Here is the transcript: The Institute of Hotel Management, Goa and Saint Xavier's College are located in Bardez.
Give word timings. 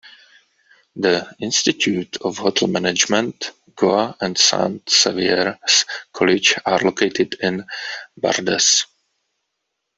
The 0.95 1.31
Institute 1.41 2.17
of 2.21 2.39
Hotel 2.39 2.67
Management, 2.67 3.51
Goa 3.75 4.17
and 4.19 4.35
Saint 4.35 4.89
Xavier's 4.89 5.85
College 6.11 6.55
are 6.65 6.79
located 6.79 7.35
in 7.39 7.67
Bardez. 8.19 8.85